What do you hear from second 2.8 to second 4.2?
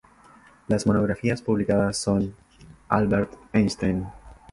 Albert Einstein.